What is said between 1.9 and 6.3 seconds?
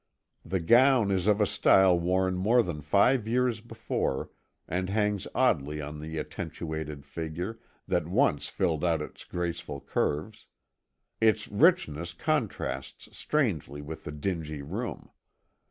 worn more than five years before, and hangs oddly on the